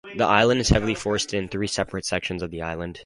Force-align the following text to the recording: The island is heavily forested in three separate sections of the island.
The 0.17 0.25
island 0.25 0.59
is 0.61 0.69
heavily 0.69 0.95
forested 0.95 1.35
in 1.37 1.47
three 1.47 1.67
separate 1.67 2.05
sections 2.05 2.41
of 2.41 2.49
the 2.49 2.63
island. 2.63 2.99